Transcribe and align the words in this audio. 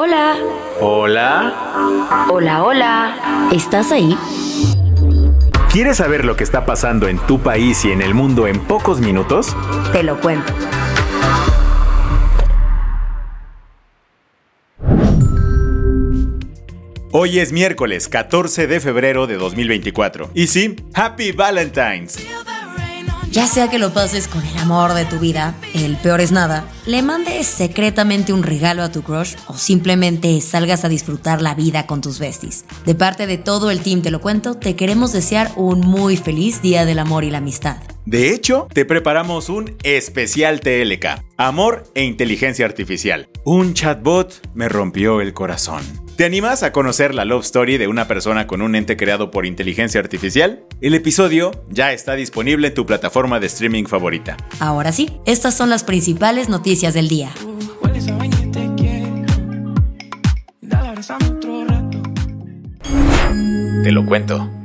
Hola. 0.00 0.36
Hola. 0.80 2.28
Hola, 2.30 2.62
hola. 2.62 3.48
¿Estás 3.52 3.90
ahí? 3.90 4.16
¿Quieres 5.72 5.96
saber 5.96 6.24
lo 6.24 6.36
que 6.36 6.44
está 6.44 6.64
pasando 6.64 7.08
en 7.08 7.18
tu 7.18 7.40
país 7.40 7.84
y 7.84 7.90
en 7.90 8.00
el 8.00 8.14
mundo 8.14 8.46
en 8.46 8.60
pocos 8.60 9.00
minutos? 9.00 9.56
Te 9.90 10.04
lo 10.04 10.20
cuento. 10.20 10.52
Hoy 17.10 17.40
es 17.40 17.50
miércoles 17.50 18.06
14 18.06 18.68
de 18.68 18.78
febrero 18.78 19.26
de 19.26 19.34
2024. 19.34 20.30
Y 20.32 20.46
sí, 20.46 20.76
Happy 20.94 21.32
Valentine's. 21.32 22.24
Ya 23.32 23.48
sea 23.48 23.68
que 23.68 23.80
lo 23.80 23.92
pases 23.92 24.28
con 24.28 24.46
el 24.46 24.58
amor 24.58 24.94
de 24.94 25.06
tu 25.06 25.18
vida, 25.18 25.54
el 25.74 25.96
peor 25.96 26.20
es 26.20 26.30
nada, 26.30 26.66
le 26.88 27.02
mandes 27.02 27.46
secretamente 27.46 28.32
un 28.32 28.42
regalo 28.42 28.82
a 28.82 28.90
tu 28.90 29.02
crush 29.02 29.34
o 29.46 29.58
simplemente 29.58 30.40
salgas 30.40 30.86
a 30.86 30.88
disfrutar 30.88 31.42
la 31.42 31.54
vida 31.54 31.86
con 31.86 32.00
tus 32.00 32.18
besties. 32.18 32.64
De 32.86 32.94
parte 32.94 33.26
de 33.26 33.36
todo 33.36 33.70
el 33.70 33.80
team 33.82 34.00
Te 34.00 34.10
lo 34.10 34.22
cuento, 34.22 34.54
te 34.54 34.74
queremos 34.74 35.12
desear 35.12 35.52
un 35.56 35.80
muy 35.80 36.16
feliz 36.16 36.62
Día 36.62 36.86
del 36.86 36.98
Amor 36.98 37.24
y 37.24 37.30
la 37.30 37.38
Amistad. 37.38 37.76
De 38.06 38.32
hecho, 38.32 38.68
te 38.72 38.86
preparamos 38.86 39.50
un 39.50 39.76
especial 39.82 40.60
TLK, 40.60 41.22
Amor 41.36 41.84
e 41.94 42.04
Inteligencia 42.04 42.64
Artificial. 42.64 43.28
Un 43.44 43.74
chatbot 43.74 44.48
me 44.54 44.70
rompió 44.70 45.20
el 45.20 45.34
corazón. 45.34 45.82
¿Te 46.16 46.24
animas 46.24 46.64
a 46.64 46.72
conocer 46.72 47.14
la 47.14 47.24
love 47.24 47.44
story 47.44 47.76
de 47.78 47.86
una 47.86 48.08
persona 48.08 48.48
con 48.48 48.60
un 48.60 48.74
ente 48.74 48.96
creado 48.96 49.30
por 49.30 49.46
inteligencia 49.46 50.00
artificial? 50.00 50.64
El 50.80 50.94
episodio 50.94 51.52
ya 51.68 51.92
está 51.92 52.14
disponible 52.14 52.66
en 52.66 52.74
tu 52.74 52.86
plataforma 52.86 53.38
de 53.38 53.46
streaming 53.46 53.84
favorita. 53.84 54.36
Ahora 54.58 54.90
sí, 54.90 55.20
estas 55.26 55.56
son 55.56 55.70
las 55.70 55.84
principales 55.84 56.48
noticias 56.48 56.77
del 56.78 57.08
día. 57.08 57.30
Te 63.82 63.92
lo 63.92 64.06
cuento. 64.06 64.57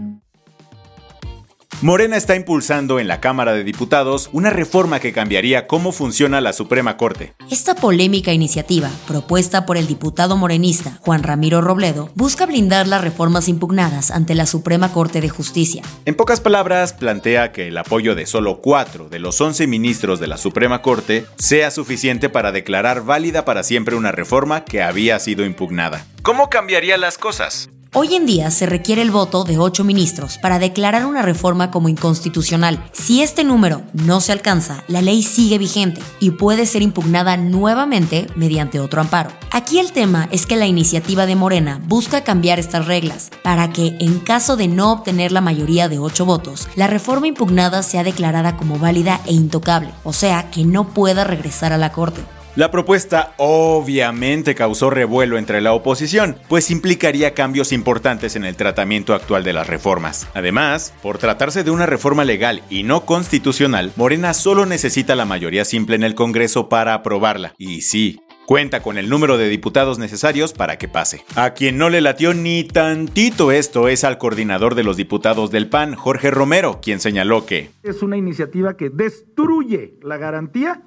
Morena 1.83 2.15
está 2.15 2.37
impulsando 2.37 2.97
en 3.01 3.09
la 3.09 3.19
Cámara 3.19 3.51
de 3.51 3.65
Diputados 3.65 4.29
una 4.31 4.49
reforma 4.49 5.01
que 5.01 5.11
cambiaría 5.11 5.67
cómo 5.67 5.91
funciona 5.91 6.39
la 6.39 6.53
Suprema 6.53 6.95
Corte. 6.95 7.33
Esta 7.51 7.75
polémica 7.75 8.31
iniciativa, 8.31 8.89
propuesta 9.05 9.65
por 9.65 9.75
el 9.75 9.85
diputado 9.85 10.37
morenista 10.37 10.97
Juan 11.01 11.23
Ramiro 11.23 11.59
Robledo, 11.59 12.09
busca 12.15 12.45
blindar 12.45 12.87
las 12.87 13.01
reformas 13.01 13.49
impugnadas 13.49 14.11
ante 14.11 14.33
la 14.33 14.45
Suprema 14.45 14.93
Corte 14.93 15.19
de 15.19 15.27
Justicia. 15.27 15.83
En 16.05 16.15
pocas 16.15 16.39
palabras, 16.39 16.93
plantea 16.93 17.51
que 17.51 17.67
el 17.67 17.77
apoyo 17.77 18.15
de 18.15 18.27
solo 18.27 18.61
cuatro 18.61 19.09
de 19.09 19.19
los 19.19 19.41
11 19.41 19.67
ministros 19.67 20.21
de 20.21 20.27
la 20.27 20.37
Suprema 20.37 20.81
Corte 20.81 21.25
sea 21.37 21.69
suficiente 21.69 22.29
para 22.29 22.53
declarar 22.53 23.03
válida 23.03 23.43
para 23.43 23.61
siempre 23.61 23.97
una 23.97 24.13
reforma 24.13 24.63
que 24.63 24.81
había 24.81 25.19
sido 25.19 25.43
impugnada. 25.43 26.05
¿Cómo 26.21 26.49
cambiaría 26.49 26.97
las 26.97 27.17
cosas? 27.17 27.69
Hoy 27.95 28.15
en 28.15 28.25
día 28.25 28.49
se 28.49 28.65
requiere 28.65 29.03
el 29.03 29.11
voto 29.11 29.43
de 29.43 29.59
ocho 29.59 29.83
ministros 29.83 30.39
para 30.39 30.57
declarar 30.57 31.05
una 31.05 31.21
reforma 31.21 31.69
como 31.69 31.89
inconstitucional. 31.89 32.83
Si 32.91 33.21
este 33.21 33.43
número 33.43 33.83
no 33.93 34.19
se 34.19 34.31
alcanza, 34.31 34.83
la 34.87 35.03
ley 35.03 35.21
sigue 35.21 35.59
vigente 35.59 36.01
y 36.19 36.31
puede 36.31 36.65
ser 36.65 36.81
impugnada 36.81 37.37
nuevamente 37.37 38.25
mediante 38.35 38.79
otro 38.79 38.99
amparo. 38.99 39.29
Aquí 39.51 39.77
el 39.77 39.91
tema 39.91 40.27
es 40.31 40.47
que 40.47 40.55
la 40.55 40.65
iniciativa 40.65 41.27
de 41.27 41.35
Morena 41.35 41.79
busca 41.85 42.23
cambiar 42.23 42.57
estas 42.57 42.87
reglas 42.87 43.29
para 43.43 43.71
que, 43.71 43.95
en 43.99 44.17
caso 44.17 44.55
de 44.55 44.67
no 44.67 44.91
obtener 44.91 45.31
la 45.31 45.41
mayoría 45.41 45.87
de 45.87 45.99
ocho 45.99 46.25
votos, 46.25 46.69
la 46.75 46.87
reforma 46.87 47.27
impugnada 47.27 47.83
sea 47.83 48.03
declarada 48.03 48.57
como 48.57 48.79
válida 48.79 49.21
e 49.27 49.33
intocable, 49.33 49.91
o 50.03 50.13
sea, 50.13 50.49
que 50.49 50.65
no 50.65 50.89
pueda 50.95 51.25
regresar 51.25 51.73
a 51.73 51.77
la 51.77 51.91
Corte. 51.91 52.23
La 52.55 52.69
propuesta 52.69 53.33
obviamente 53.37 54.53
causó 54.53 54.91
revuelo 54.91 55.39
entre 55.39 55.59
la 55.59 55.73
oposición, 55.73 56.37
pues 56.49 56.69
implicaría 56.69 57.33
cambios 57.33 57.71
importantes 57.71 58.35
en 58.35 58.45
el 58.45 58.55
tratamiento 58.55 59.15
actual 59.15 59.43
de 59.43 59.53
las 59.53 59.65
reformas. 59.65 60.27
Además, 60.35 60.93
por 61.01 61.17
tratarse 61.17 61.63
de 61.63 61.71
una 61.71 61.87
reforma 61.87 62.25
legal 62.25 62.61
y 62.69 62.83
no 62.83 63.07
constitucional, 63.07 63.91
Morena 63.95 64.35
solo 64.35 64.67
necesita 64.67 65.15
la 65.15 65.25
mayoría 65.25 65.65
simple 65.65 65.95
en 65.95 66.03
el 66.03 66.13
Congreso 66.13 66.69
para 66.69 66.93
aprobarla. 66.93 67.55
Y 67.57 67.81
sí, 67.81 68.19
Cuenta 68.45 68.83
con 68.83 68.97
el 68.97 69.07
número 69.07 69.37
de 69.37 69.47
diputados 69.47 69.99
necesarios 69.99 70.51
para 70.51 70.77
que 70.77 70.89
pase. 70.89 71.23
A 71.35 71.53
quien 71.53 71.77
no 71.77 71.89
le 71.89 72.01
latió 72.01 72.33
ni 72.33 72.65
tantito 72.65 73.53
esto 73.53 73.87
es 73.87 74.03
al 74.03 74.17
coordinador 74.17 74.75
de 74.75 74.83
los 74.83 74.97
diputados 74.97 75.49
del 75.49 75.69
PAN, 75.69 75.95
Jorge 75.95 76.29
Romero, 76.29 76.81
quien 76.81 76.99
señaló 76.99 77.45
que 77.45 77.71
es 77.83 78.03
una 78.03 78.17
iniciativa 78.17 78.75
que 78.75 78.89
destruye 78.89 79.93
la 80.01 80.17
garantía 80.17 80.81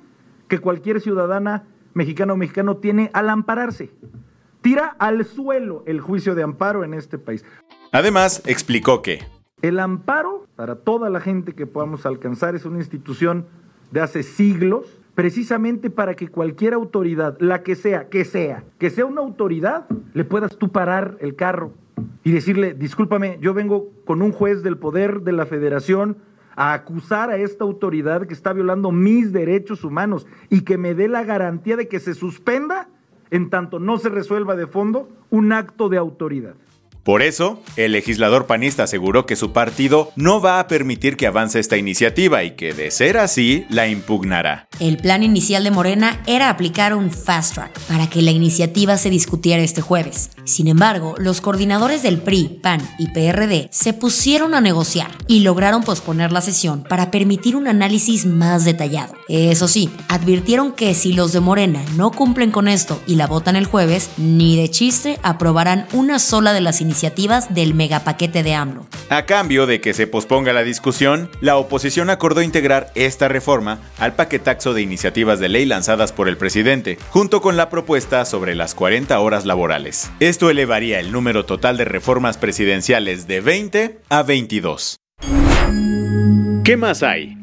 que 0.49 0.59
cualquier 0.59 1.01
ciudadana 1.01 1.65
mexicana 1.95 2.34
o 2.34 2.37
mexicano 2.37 2.77
tiene 2.77 3.11
al 3.12 3.31
ampararse. 3.31 3.91
Tira 4.61 4.97
al 4.99 5.25
suelo 5.25 5.83
el 5.87 6.01
juicio 6.01 6.34
de 6.34 6.43
amparo 6.43 6.84
en 6.84 6.95
este 6.95 7.19
país. 7.19 7.45
Además, 7.93 8.43
explicó 8.47 9.01
que 9.03 9.21
el 9.62 9.81
amparo 9.81 10.47
para 10.57 10.77
toda 10.77 11.09
la 11.09 11.21
gente 11.21 11.55
que 11.55 11.67
podamos 11.67 12.05
alcanzar 12.05 12.55
es 12.55 12.65
una 12.65 12.79
institución 12.79 13.47
de 13.91 14.01
hace 14.01 14.23
siglos, 14.23 14.99
precisamente 15.15 15.89
para 15.89 16.15
que 16.15 16.29
cualquier 16.29 16.75
autoridad, 16.75 17.39
la 17.41 17.63
que 17.63 17.75
sea, 17.75 18.09
que 18.09 18.25
sea, 18.25 18.65
que 18.78 18.91
sea 18.91 19.07
una 19.07 19.23
autoridad, 19.23 19.87
le 20.13 20.25
puedas 20.25 20.59
tú 20.59 20.71
parar 20.71 21.17
el 21.21 21.37
carro 21.37 21.73
y 22.25 22.33
decirle, 22.33 22.75
discúlpame, 22.75 23.39
yo 23.41 23.55
vengo 23.55 23.91
con 24.05 24.21
un 24.21 24.33
juez 24.33 24.63
del 24.63 24.77
poder 24.77 25.23
de 25.23 25.33
la 25.33 25.47
federación 25.47 26.19
a 26.56 26.72
acusar 26.72 27.31
a 27.31 27.37
esta 27.37 27.65
autoridad 27.65 28.27
que 28.27 28.34
está 28.34 28.53
violando 28.53 28.91
mis 28.91 29.33
derechos 29.33 29.84
humanos 29.84 30.27
y 30.49 30.62
que 30.62 30.78
me 30.78 30.94
dé 30.94 31.06
la 31.06 31.22
garantía 31.22 31.77
de 31.77 31.87
que 31.87 32.00
se 32.00 32.15
suspenda 32.15 32.89
en 33.31 33.50
tanto 33.50 33.78
no 33.78 33.99
se 33.99 34.09
resuelva 34.09 34.56
de 34.56 34.66
fondo 34.66 35.09
un 35.31 35.53
acto 35.53 35.89
de 35.89 35.99
autoridad. 35.99 36.55
Por 37.06 37.22
eso, 37.22 37.62
el 37.77 37.93
legislador 37.93 38.49
panista 38.49 38.83
aseguró 38.83 39.27
que 39.27 39.37
su 39.37 39.53
partido 39.53 40.11
no 40.17 40.41
va 40.41 40.59
a 40.59 40.67
permitir 40.67 41.17
que 41.17 41.28
avance 41.28 41.61
esta 41.61 41.77
iniciativa 41.77 42.43
y 42.43 42.56
que, 42.56 42.75
de 42.75 42.91
ser 42.91 43.17
así, 43.17 43.65
la 43.71 43.87
impugnará. 43.87 44.67
El 44.81 44.97
plan 44.97 45.22
inicial 45.22 45.62
de 45.62 45.71
Morena 45.71 46.21
era 46.27 46.50
aplicar 46.50 46.95
un 46.95 47.12
fast 47.12 47.55
track 47.55 47.78
para 47.83 48.11
que 48.11 48.22
la 48.22 48.33
iniciativa 48.33 48.99
se 48.99 49.11
discutiera 49.11 49.62
este 49.62 49.83
jueves. 49.83 50.31
Sin 50.43 50.66
embargo, 50.66 51.15
los 51.19 51.41
coordinadores 51.41 52.03
del 52.03 52.19
PRI, 52.19 52.59
PAN 52.61 52.81
y 52.99 53.06
PRD 53.11 53.69
se 53.71 53.93
pusieron 53.93 54.53
a 54.55 54.61
negociar 54.61 55.12
y 55.28 55.41
lograron 55.41 55.84
posponer 55.84 56.33
la 56.33 56.41
sesión 56.41 56.83
para 56.83 57.12
permitir 57.12 57.55
un 57.55 57.69
análisis 57.69 58.27
más 58.27 58.65
detallado. 58.65 59.15
Eso 59.28 59.69
sí, 59.69 59.91
advirtieron 60.09 60.72
que 60.72 60.93
si 60.95 61.12
los 61.12 61.33
de 61.33 61.39
Morena 61.39 61.84
no 61.95 62.11
cumplen 62.11 62.50
con 62.50 62.66
esto 62.66 63.00
y 63.06 63.15
la 63.15 63.28
votan 63.28 63.55
el 63.55 63.66
jueves, 63.66 64.11
ni 64.16 64.56
de 64.56 64.69
chiste 64.71 65.21
aprobarán 65.22 65.87
una 65.93 66.19
sola 66.19 66.53
de 66.53 66.61
las 66.61 66.81
iniciativas 66.81 66.96
iniciativas 66.97 67.53
del 67.53 67.75
megapaquete 67.75 68.43
de 68.43 68.55
AMLO. 68.55 68.87
A 69.11 69.27
cambio 69.27 69.67
de 69.67 69.83
que 69.83 69.93
se 69.93 70.07
posponga 70.07 70.55
la 70.55 70.62
discusión, 70.62 71.29
la 71.43 71.59
oposición 71.59 72.09
acordó 72.09 72.41
integrar 72.41 72.91
esta 72.95 73.29
reforma 73.29 73.81
al 73.99 74.15
paquetaxo 74.15 74.72
de 74.72 74.81
iniciativas 74.81 75.39
de 75.39 75.51
ley 75.51 75.66
lanzadas 75.66 76.13
por 76.13 76.27
el 76.27 76.39
presidente, 76.39 76.97
junto 77.10 77.43
con 77.43 77.59
la 77.59 77.69
propuesta 77.69 78.25
sobre 78.25 78.54
las 78.54 78.75
40 78.75 79.21
horas 79.21 79.45
laborales. 79.45 80.10
Esto 80.21 80.48
elevaría 80.48 80.98
el 80.98 81.13
número 81.13 81.45
total 81.45 81.77
de 81.77 81.84
reformas 81.84 82.39
presidenciales 82.39 83.27
de 83.27 83.43
20 83.43 83.98
a 84.09 84.22
22. 84.22 84.97
¿Qué 86.65 86.77
más 86.78 87.03
hay? 87.03 87.37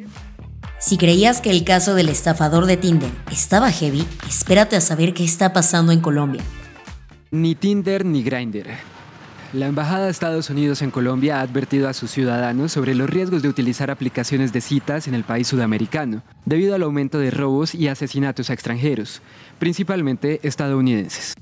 Si 0.79 0.97
creías 0.97 1.41
que 1.41 1.51
el 1.51 1.63
caso 1.63 1.93
del 1.93 2.09
estafador 2.09 2.65
de 2.65 2.77
Tinder 2.77 3.11
estaba 3.31 3.71
heavy, 3.71 4.03
espérate 4.27 4.75
a 4.75 4.81
saber 4.81 5.13
qué 5.13 5.23
está 5.23 5.53
pasando 5.53 5.91
en 5.91 6.01
Colombia. 6.01 6.41
Ni 7.29 7.53
Tinder 7.53 8.03
ni 8.03 8.23
Grindr. 8.23 8.92
La 9.53 9.67
Embajada 9.67 10.05
de 10.05 10.11
Estados 10.11 10.49
Unidos 10.49 10.81
en 10.81 10.89
Colombia 10.89 11.37
ha 11.37 11.41
advertido 11.41 11.87
a 11.87 11.93
sus 11.93 12.09
ciudadanos 12.09 12.71
sobre 12.71 12.95
los 12.95 13.07
riesgos 13.07 13.43
de 13.43 13.49
utilizar 13.49 13.91
aplicaciones 13.91 14.51
de 14.51 14.61
citas 14.61 15.07
en 15.07 15.13
el 15.13 15.23
país 15.23 15.47
sudamericano, 15.47 16.23
debido 16.43 16.73
al 16.73 16.81
aumento 16.81 17.19
de 17.19 17.29
robos 17.29 17.75
y 17.75 17.87
asesinatos 17.87 18.49
a 18.49 18.53
extranjeros, 18.53 19.21
principalmente 19.59 20.39
estadounidenses. 20.41 21.35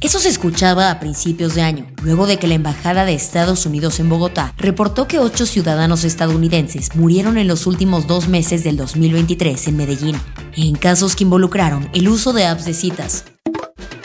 Eso 0.00 0.20
se 0.20 0.28
escuchaba 0.28 0.88
a 0.92 1.00
principios 1.00 1.56
de 1.56 1.62
año, 1.62 1.88
luego 2.00 2.28
de 2.28 2.38
que 2.38 2.46
la 2.46 2.54
Embajada 2.54 3.04
de 3.04 3.14
Estados 3.14 3.66
Unidos 3.66 3.98
en 3.98 4.08
Bogotá 4.08 4.54
reportó 4.56 5.08
que 5.08 5.18
ocho 5.18 5.46
ciudadanos 5.46 6.04
estadounidenses 6.04 6.94
murieron 6.94 7.38
en 7.38 7.48
los 7.48 7.66
últimos 7.66 8.06
dos 8.06 8.28
meses 8.28 8.62
del 8.62 8.76
2023 8.76 9.66
en 9.66 9.76
Medellín, 9.76 10.16
en 10.54 10.76
casos 10.76 11.16
que 11.16 11.24
involucraron 11.24 11.88
el 11.92 12.08
uso 12.08 12.32
de 12.32 12.46
apps 12.46 12.66
de 12.66 12.74
citas, 12.74 13.24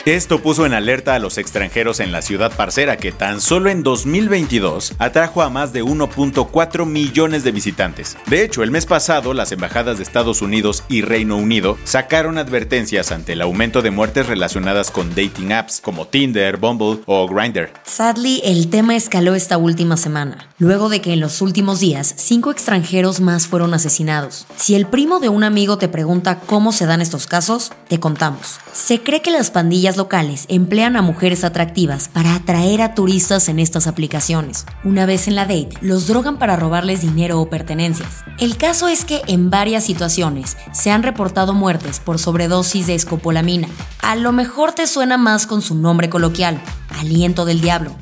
esto 0.04 0.42
puso 0.42 0.66
en 0.66 0.74
alerta 0.74 1.14
a 1.14 1.20
los 1.20 1.38
extranjeros 1.38 2.00
en 2.00 2.10
la 2.10 2.22
ciudad 2.22 2.50
parcera 2.56 2.96
que 2.96 3.12
tan 3.12 3.40
solo 3.40 3.70
en 3.70 3.84
2022 3.84 4.94
atrajo 4.98 5.42
a 5.42 5.48
más 5.48 5.72
de 5.72 5.84
1.4 5.84 6.86
millones 6.86 7.44
de 7.44 7.52
visitantes. 7.52 8.16
De 8.26 8.42
hecho, 8.42 8.64
el 8.64 8.72
mes 8.72 8.84
pasado 8.84 9.32
las 9.32 9.52
embajadas 9.52 9.98
de 9.98 10.02
Estados 10.02 10.42
Unidos 10.42 10.82
y 10.88 11.02
Reino 11.02 11.36
Unido 11.36 11.78
sacaron 11.84 12.36
advertencias 12.36 13.12
ante 13.12 13.34
el 13.34 13.42
aumento 13.42 13.80
de 13.80 13.92
muertes 13.92 14.26
relacionadas 14.26 14.90
con 14.90 15.10
dating 15.10 15.52
apps 15.52 15.80
como 15.80 16.08
Tinder, 16.08 16.56
Bumble 16.56 17.00
o 17.06 17.28
Grindr. 17.28 17.70
Sadly, 17.84 18.40
el 18.44 18.70
tema 18.70 18.96
escaló 18.96 19.36
esta 19.36 19.56
última 19.56 19.96
semana, 19.96 20.48
luego 20.58 20.88
de 20.88 21.00
que 21.00 21.12
en 21.12 21.20
los 21.20 21.40
últimos 21.40 21.78
días 21.78 22.14
cinco 22.16 22.50
extranjeros 22.50 23.20
más 23.20 23.46
fueron 23.46 23.72
asesinados. 23.72 24.46
Si 24.56 24.74
el 24.74 24.86
primo 24.86 25.20
de 25.20 25.28
un 25.28 25.44
amigo 25.44 25.78
te 25.78 25.88
pregunta 25.88 26.40
cómo 26.40 26.72
se 26.72 26.86
dan 26.86 27.00
estos 27.00 27.28
casos, 27.28 27.70
te 27.88 28.00
contamos. 28.00 28.58
Se 28.72 29.00
cree 29.00 29.22
que 29.22 29.30
las 29.30 29.50
pandillas 29.50 29.91
locales 29.96 30.46
emplean 30.48 30.96
a 30.96 31.02
mujeres 31.02 31.44
atractivas 31.44 32.08
para 32.08 32.34
atraer 32.34 32.82
a 32.82 32.94
turistas 32.94 33.48
en 33.48 33.58
estas 33.58 33.86
aplicaciones. 33.86 34.66
Una 34.84 35.06
vez 35.06 35.28
en 35.28 35.34
la 35.34 35.42
date, 35.42 35.70
los 35.80 36.06
drogan 36.06 36.38
para 36.38 36.56
robarles 36.56 37.00
dinero 37.00 37.40
o 37.40 37.48
pertenencias. 37.48 38.24
El 38.38 38.56
caso 38.56 38.88
es 38.88 39.04
que 39.04 39.22
en 39.26 39.50
varias 39.50 39.84
situaciones 39.84 40.56
se 40.72 40.90
han 40.90 41.02
reportado 41.02 41.52
muertes 41.52 42.00
por 42.00 42.18
sobredosis 42.18 42.86
de 42.86 42.94
escopolamina. 42.94 43.68
A 44.00 44.16
lo 44.16 44.32
mejor 44.32 44.72
te 44.72 44.86
suena 44.86 45.16
más 45.16 45.46
con 45.46 45.62
su 45.62 45.74
nombre 45.74 46.10
coloquial, 46.10 46.60
aliento 46.98 47.44
del 47.44 47.60
diablo. 47.60 47.92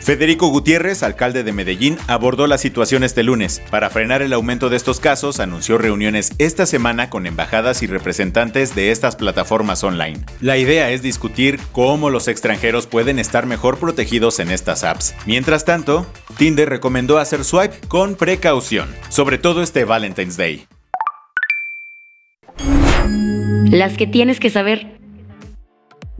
Federico 0.00 0.48
Gutiérrez, 0.48 1.02
alcalde 1.02 1.44
de 1.44 1.52
Medellín, 1.52 1.98
abordó 2.06 2.46
la 2.46 2.58
situación 2.58 3.04
este 3.04 3.22
lunes. 3.22 3.60
Para 3.70 3.90
frenar 3.90 4.22
el 4.22 4.32
aumento 4.32 4.70
de 4.70 4.76
estos 4.76 4.98
casos, 4.98 5.40
anunció 5.40 5.76
reuniones 5.76 6.32
esta 6.38 6.64
semana 6.66 7.10
con 7.10 7.26
embajadas 7.26 7.82
y 7.82 7.86
representantes 7.86 8.74
de 8.74 8.92
estas 8.92 9.14
plataformas 9.16 9.84
online. 9.84 10.20
La 10.40 10.56
idea 10.56 10.90
es 10.90 11.02
discutir 11.02 11.60
cómo 11.72 12.08
los 12.08 12.28
extranjeros 12.28 12.86
pueden 12.86 13.18
estar 13.18 13.46
mejor 13.46 13.78
protegidos 13.78 14.40
en 14.40 14.50
estas 14.50 14.84
apps. 14.84 15.14
Mientras 15.26 15.64
tanto, 15.64 16.06
Tinder 16.38 16.68
recomendó 16.68 17.18
hacer 17.18 17.44
swipe 17.44 17.76
con 17.88 18.14
precaución, 18.14 18.88
sobre 19.10 19.38
todo 19.38 19.62
este 19.62 19.84
Valentine's 19.84 20.36
Day. 20.36 20.66
Las 23.70 23.96
que 23.96 24.06
tienes 24.06 24.40
que 24.40 24.50
saber. 24.50 24.99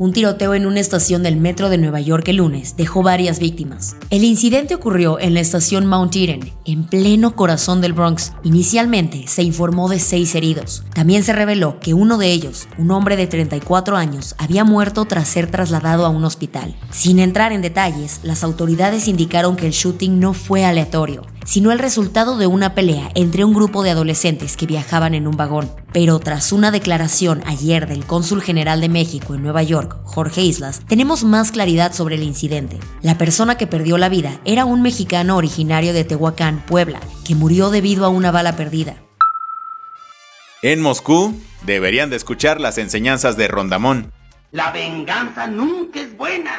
Un 0.00 0.14
tiroteo 0.14 0.54
en 0.54 0.64
una 0.64 0.80
estación 0.80 1.22
del 1.22 1.36
metro 1.36 1.68
de 1.68 1.76
Nueva 1.76 2.00
York 2.00 2.26
el 2.28 2.36
lunes 2.36 2.74
dejó 2.74 3.02
varias 3.02 3.38
víctimas. 3.38 3.96
El 4.08 4.24
incidente 4.24 4.74
ocurrió 4.74 5.18
en 5.20 5.34
la 5.34 5.40
estación 5.40 5.84
Mount 5.84 6.16
Eden, 6.16 6.54
en 6.64 6.84
pleno 6.84 7.36
corazón 7.36 7.82
del 7.82 7.92
Bronx. 7.92 8.32
Inicialmente 8.42 9.26
se 9.26 9.42
informó 9.42 9.90
de 9.90 10.00
seis 10.00 10.34
heridos. 10.34 10.84
También 10.94 11.22
se 11.22 11.34
reveló 11.34 11.80
que 11.80 11.92
uno 11.92 12.16
de 12.16 12.32
ellos, 12.32 12.66
un 12.78 12.92
hombre 12.92 13.14
de 13.14 13.26
34 13.26 13.94
años, 13.98 14.34
había 14.38 14.64
muerto 14.64 15.04
tras 15.04 15.28
ser 15.28 15.50
trasladado 15.50 16.06
a 16.06 16.08
un 16.08 16.24
hospital. 16.24 16.74
Sin 16.90 17.18
entrar 17.18 17.52
en 17.52 17.60
detalles, 17.60 18.20
las 18.22 18.42
autoridades 18.42 19.06
indicaron 19.06 19.54
que 19.54 19.66
el 19.66 19.72
shooting 19.72 20.18
no 20.18 20.32
fue 20.32 20.64
aleatorio 20.64 21.26
sino 21.44 21.72
el 21.72 21.78
resultado 21.78 22.36
de 22.36 22.46
una 22.46 22.74
pelea 22.74 23.10
entre 23.14 23.44
un 23.44 23.54
grupo 23.54 23.82
de 23.82 23.90
adolescentes 23.90 24.56
que 24.56 24.66
viajaban 24.66 25.14
en 25.14 25.26
un 25.26 25.36
vagón. 25.36 25.70
Pero 25.92 26.18
tras 26.18 26.52
una 26.52 26.70
declaración 26.70 27.42
ayer 27.46 27.86
del 27.86 28.04
cónsul 28.04 28.42
general 28.42 28.80
de 28.80 28.88
México 28.88 29.34
en 29.34 29.42
Nueva 29.42 29.62
York, 29.62 29.96
Jorge 30.04 30.42
Islas, 30.42 30.82
tenemos 30.86 31.24
más 31.24 31.50
claridad 31.50 31.92
sobre 31.92 32.16
el 32.16 32.22
incidente. 32.22 32.78
La 33.02 33.18
persona 33.18 33.56
que 33.56 33.66
perdió 33.66 33.98
la 33.98 34.08
vida 34.08 34.40
era 34.44 34.64
un 34.64 34.82
mexicano 34.82 35.36
originario 35.36 35.92
de 35.92 36.04
Tehuacán, 36.04 36.64
Puebla, 36.66 37.00
que 37.24 37.34
murió 37.34 37.70
debido 37.70 38.04
a 38.04 38.08
una 38.08 38.30
bala 38.30 38.56
perdida. 38.56 38.96
En 40.62 40.82
Moscú, 40.82 41.34
deberían 41.62 42.10
de 42.10 42.16
escuchar 42.16 42.60
las 42.60 42.76
enseñanzas 42.76 43.36
de 43.36 43.48
Rondamón. 43.48 44.12
La 44.52 44.72
venganza 44.72 45.46
nunca 45.46 46.00
es 46.00 46.16
buena. 46.16 46.52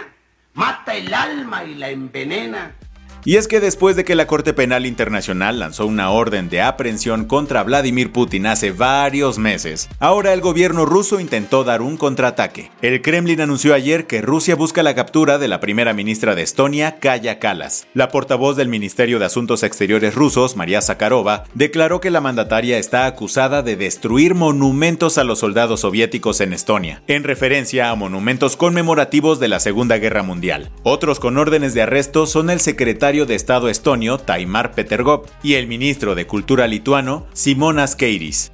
Mata 0.53 0.95
el 0.95 1.13
alma 1.13 1.63
y 1.63 1.75
la 1.75 1.89
envenena. 1.89 2.75
Y 3.23 3.35
es 3.35 3.47
que 3.47 3.59
después 3.59 3.95
de 3.95 4.03
que 4.03 4.15
la 4.15 4.25
Corte 4.25 4.51
Penal 4.53 4.87
Internacional 4.87 5.59
lanzó 5.59 5.85
una 5.85 6.09
orden 6.09 6.49
de 6.49 6.61
aprehensión 6.61 7.25
contra 7.25 7.61
Vladimir 7.61 8.11
Putin 8.11 8.47
hace 8.47 8.71
varios 8.71 9.37
meses, 9.37 9.89
ahora 9.99 10.33
el 10.33 10.41
gobierno 10.41 10.87
ruso 10.87 11.19
intentó 11.19 11.63
dar 11.63 11.83
un 11.83 11.97
contraataque. 11.97 12.71
El 12.81 13.03
Kremlin 13.03 13.41
anunció 13.41 13.75
ayer 13.75 14.07
que 14.07 14.23
Rusia 14.23 14.55
busca 14.55 14.81
la 14.81 14.95
captura 14.95 15.37
de 15.37 15.47
la 15.47 15.59
primera 15.59 15.93
ministra 15.93 16.33
de 16.33 16.41
Estonia, 16.41 16.97
Kaya 16.99 17.37
Kalas. 17.37 17.85
La 17.93 18.09
portavoz 18.09 18.57
del 18.57 18.69
Ministerio 18.69 19.19
de 19.19 19.25
Asuntos 19.25 19.61
Exteriores 19.61 20.15
rusos, 20.15 20.55
María 20.55 20.81
Zakharova, 20.81 21.43
declaró 21.53 22.01
que 22.01 22.09
la 22.09 22.21
mandataria 22.21 22.79
está 22.79 23.05
acusada 23.05 23.61
de 23.61 23.75
destruir 23.75 24.33
monumentos 24.33 25.19
a 25.19 25.23
los 25.23 25.37
soldados 25.39 25.81
soviéticos 25.81 26.41
en 26.41 26.53
Estonia, 26.53 27.03
en 27.05 27.23
referencia 27.23 27.91
a 27.91 27.95
monumentos 27.95 28.57
conmemorativos 28.57 29.39
de 29.39 29.47
la 29.47 29.59
Segunda 29.59 29.99
Guerra 29.99 30.23
Mundial. 30.23 30.71
Otros 30.81 31.19
con 31.19 31.37
órdenes 31.37 31.75
de 31.75 31.83
arresto 31.83 32.25
son 32.25 32.49
el 32.49 32.59
secretario 32.59 33.10
de 33.11 33.35
Estado 33.35 33.67
estonio 33.67 34.17
Taimar 34.17 34.71
Petergop 34.71 35.27
y 35.43 35.55
el 35.55 35.67
ministro 35.67 36.15
de 36.15 36.27
Cultura 36.27 36.65
lituano 36.65 37.27
Simonas 37.33 37.97
Keiris. 37.97 38.53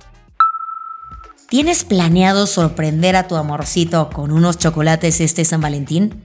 ¿Tienes 1.47 1.83
planeado 1.83 2.47
sorprender 2.47 3.15
a 3.15 3.27
tu 3.27 3.35
amorcito 3.35 4.09
con 4.09 4.31
unos 4.31 4.57
chocolates 4.57 5.21
este 5.21 5.45
San 5.45 5.61
Valentín? 5.61 6.23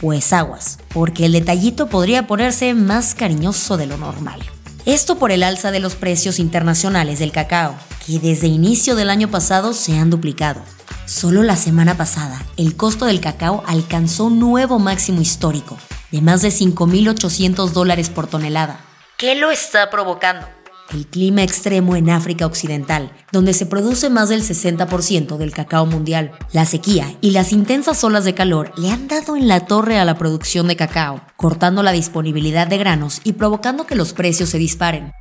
Pues 0.00 0.32
aguas, 0.32 0.78
porque 0.94 1.26
el 1.26 1.32
detallito 1.32 1.88
podría 1.88 2.26
ponerse 2.26 2.72
más 2.72 3.14
cariñoso 3.14 3.76
de 3.76 3.86
lo 3.86 3.98
normal. 3.98 4.40
Esto 4.86 5.18
por 5.18 5.30
el 5.30 5.42
alza 5.42 5.72
de 5.72 5.80
los 5.80 5.94
precios 5.94 6.38
internacionales 6.38 7.18
del 7.18 7.32
cacao, 7.32 7.74
que 8.06 8.18
desde 8.20 8.46
inicio 8.46 8.94
del 8.94 9.10
año 9.10 9.28
pasado 9.28 9.72
se 9.72 9.98
han 9.98 10.10
duplicado. 10.10 10.62
Solo 11.06 11.42
la 11.42 11.56
semana 11.56 11.96
pasada, 11.96 12.40
el 12.56 12.76
costo 12.76 13.04
del 13.04 13.20
cacao 13.20 13.64
alcanzó 13.66 14.24
un 14.24 14.38
nuevo 14.38 14.78
máximo 14.78 15.20
histórico, 15.20 15.76
de 16.12 16.20
más 16.20 16.42
de 16.42 16.48
5.800 16.48 17.70
dólares 17.70 18.08
por 18.08 18.26
tonelada. 18.26 18.80
¿Qué 19.16 19.34
lo 19.34 19.50
está 19.50 19.90
provocando? 19.90 20.46
el 20.92 21.06
clima 21.06 21.42
extremo 21.42 21.96
en 21.96 22.10
África 22.10 22.46
Occidental, 22.46 23.10
donde 23.32 23.54
se 23.54 23.66
produce 23.66 24.10
más 24.10 24.28
del 24.28 24.42
60% 24.42 25.36
del 25.36 25.52
cacao 25.52 25.86
mundial. 25.86 26.32
La 26.52 26.64
sequía 26.64 27.16
y 27.20 27.30
las 27.30 27.52
intensas 27.52 28.02
olas 28.04 28.24
de 28.24 28.34
calor 28.34 28.72
le 28.76 28.90
han 28.90 29.08
dado 29.08 29.36
en 29.36 29.48
la 29.48 29.66
torre 29.66 29.98
a 29.98 30.04
la 30.04 30.16
producción 30.16 30.68
de 30.68 30.76
cacao, 30.76 31.20
cortando 31.36 31.82
la 31.82 31.92
disponibilidad 31.92 32.66
de 32.66 32.78
granos 32.78 33.20
y 33.24 33.32
provocando 33.32 33.86
que 33.86 33.96
los 33.96 34.12
precios 34.12 34.50
se 34.50 34.58
disparen. 34.58 35.12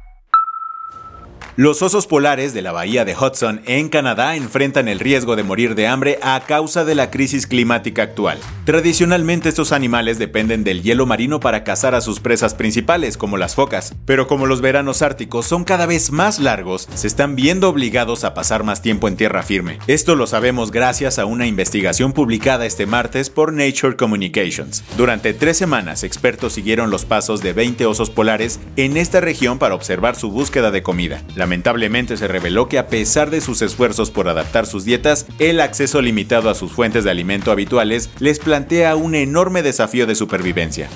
Los 1.57 1.81
osos 1.81 2.05
polares 2.05 2.53
de 2.53 2.61
la 2.61 2.73
bahía 2.73 3.05
de 3.05 3.15
Hudson 3.15 3.61
en 3.65 3.87
Canadá 3.87 4.35
enfrentan 4.35 4.89
el 4.89 4.99
riesgo 4.99 5.37
de 5.37 5.43
morir 5.43 5.73
de 5.73 5.87
hambre 5.87 6.19
a 6.21 6.41
causa 6.41 6.83
de 6.83 6.95
la 6.95 7.11
crisis 7.11 7.47
climática 7.47 8.03
actual. 8.03 8.39
Tradicionalmente 8.65 9.47
estos 9.47 9.71
animales 9.71 10.19
dependen 10.19 10.65
del 10.65 10.83
hielo 10.83 11.05
marino 11.05 11.39
para 11.39 11.63
cazar 11.63 11.95
a 11.95 12.01
sus 12.01 12.19
presas 12.19 12.55
principales, 12.55 13.15
como 13.15 13.37
las 13.37 13.55
focas, 13.55 13.95
pero 14.05 14.27
como 14.27 14.47
los 14.47 14.59
veranos 14.59 15.01
árticos 15.01 15.45
son 15.45 15.63
cada 15.63 15.85
vez 15.85 16.11
más 16.11 16.39
largos, 16.39 16.89
se 16.93 17.07
están 17.07 17.37
viendo 17.37 17.69
obligados 17.69 18.25
a 18.25 18.33
pasar 18.33 18.65
más 18.65 18.81
tiempo 18.81 19.07
en 19.07 19.15
tierra 19.15 19.41
firme. 19.41 19.79
Esto 19.87 20.15
lo 20.15 20.27
sabemos 20.27 20.71
gracias 20.71 21.19
a 21.19 21.25
una 21.25 21.47
investigación 21.47 22.11
publicada 22.11 22.65
este 22.65 22.85
martes 22.85 23.29
por 23.29 23.53
Nature 23.53 23.95
Communications. 23.95 24.83
Durante 24.97 25.33
tres 25.33 25.55
semanas, 25.55 26.03
expertos 26.03 26.51
siguieron 26.51 26.89
los 26.89 27.05
pasos 27.05 27.39
de 27.41 27.53
20 27.53 27.85
osos 27.85 28.09
polares 28.09 28.59
en 28.75 28.97
esta 28.97 29.21
región 29.21 29.57
para 29.57 29.75
observar 29.75 30.17
su 30.17 30.31
búsqueda 30.31 30.69
de 30.69 30.83
comida. 30.83 31.23
Lamentablemente 31.45 32.17
se 32.17 32.27
reveló 32.27 32.67
que 32.67 32.79
a 32.79 32.87
pesar 32.87 33.29
de 33.29 33.39
sus 33.39 33.61
esfuerzos 33.61 34.09
por 34.09 34.27
adaptar 34.27 34.65
sus 34.65 34.83
dietas, 34.83 35.27
el 35.37 35.61
acceso 35.61 36.01
limitado 36.01 36.49
a 36.49 36.55
sus 36.55 36.71
fuentes 36.71 37.03
de 37.03 37.11
alimento 37.11 37.51
habituales 37.51 38.09
les 38.17 38.39
plantea 38.39 38.95
un 38.95 39.13
enorme 39.13 39.61
desafío 39.61 40.07
de 40.07 40.15
supervivencia. 40.15 40.89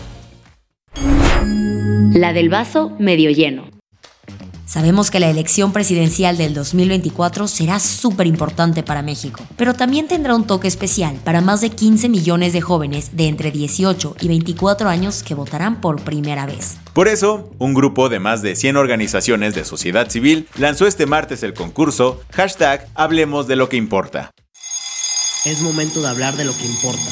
La 2.15 2.34
del 2.34 2.50
vaso 2.50 2.96
medio 2.98 3.29
lleno. 3.29 3.78
Sabemos 4.69 5.09
que 5.09 5.19
la 5.19 5.31
elección 5.31 5.73
presidencial 5.73 6.38
del 6.38 6.53
2024 6.53 7.47
será 7.47 7.79
súper 7.79 8.27
importante 8.27 8.83
para 8.83 9.01
México, 9.01 9.43
pero 9.57 9.73
también 9.73 10.07
tendrá 10.07 10.35
un 10.35 10.45
toque 10.45 10.67
especial 10.67 11.15
para 11.23 11.41
más 11.41 11.61
de 11.61 11.71
15 11.71 12.07
millones 12.07 12.53
de 12.53 12.61
jóvenes 12.61 13.17
de 13.17 13.27
entre 13.27 13.49
18 13.49 14.15
y 14.21 14.27
24 14.27 14.88
años 14.88 15.23
que 15.23 15.33
votarán 15.33 15.81
por 15.81 16.03
primera 16.03 16.45
vez. 16.45 16.77
Por 16.93 17.07
eso, 17.07 17.49
un 17.57 17.73
grupo 17.73 18.09
de 18.09 18.19
más 18.19 18.43
de 18.43 18.55
100 18.55 18.77
organizaciones 18.77 19.55
de 19.55 19.65
sociedad 19.65 20.07
civil 20.07 20.47
lanzó 20.55 20.85
este 20.85 21.07
martes 21.07 21.41
el 21.41 21.55
concurso 21.55 22.21
hashtag 22.33 22.88
Hablemos 22.93 23.47
de 23.47 23.55
lo 23.55 23.69
que 23.69 23.77
importa. 23.77 24.29
Es 25.45 25.61
momento 25.61 25.99
de 25.99 26.09
hablar 26.09 26.35
de 26.35 26.45
lo 26.45 26.55
que 26.55 26.67
importa. 26.67 27.09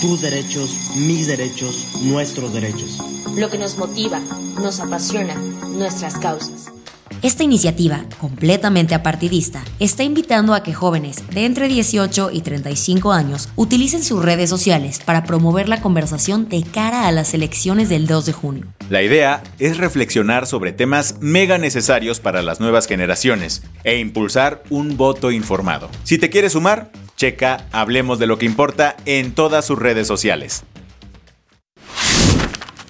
Tus 0.00 0.22
derechos, 0.22 0.70
mis 0.96 1.26
derechos, 1.26 1.98
nuestros 2.00 2.54
derechos. 2.54 2.96
Lo 3.36 3.50
que 3.50 3.58
nos 3.58 3.76
motiva, 3.76 4.22
nos 4.62 4.80
apasiona, 4.80 5.34
nuestras 5.76 6.16
causas. 6.16 6.77
Esta 7.20 7.42
iniciativa, 7.42 8.04
completamente 8.20 8.94
apartidista, 8.94 9.64
está 9.80 10.04
invitando 10.04 10.54
a 10.54 10.62
que 10.62 10.72
jóvenes 10.72 11.28
de 11.30 11.46
entre 11.46 11.66
18 11.66 12.30
y 12.32 12.42
35 12.42 13.10
años 13.10 13.48
utilicen 13.56 14.04
sus 14.04 14.24
redes 14.24 14.48
sociales 14.48 15.00
para 15.04 15.24
promover 15.24 15.68
la 15.68 15.80
conversación 15.80 16.48
de 16.48 16.62
cara 16.62 17.08
a 17.08 17.12
las 17.12 17.34
elecciones 17.34 17.88
del 17.88 18.06
2 18.06 18.26
de 18.26 18.32
junio. 18.32 18.66
La 18.88 19.02
idea 19.02 19.42
es 19.58 19.78
reflexionar 19.78 20.46
sobre 20.46 20.72
temas 20.72 21.16
mega 21.18 21.58
necesarios 21.58 22.20
para 22.20 22.40
las 22.40 22.60
nuevas 22.60 22.86
generaciones 22.86 23.64
e 23.82 23.98
impulsar 23.98 24.62
un 24.70 24.96
voto 24.96 25.32
informado. 25.32 25.90
Si 26.04 26.18
te 26.18 26.30
quieres 26.30 26.52
sumar, 26.52 26.92
checa 27.16 27.66
Hablemos 27.72 28.20
de 28.20 28.28
lo 28.28 28.38
que 28.38 28.46
importa 28.46 28.96
en 29.06 29.32
todas 29.32 29.64
sus 29.64 29.76
redes 29.76 30.06
sociales. 30.06 30.62